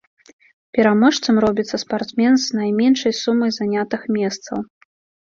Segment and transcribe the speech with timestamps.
[0.77, 4.57] Пераможцам робіцца спартсмен з найменшай сумай занятых месцаў.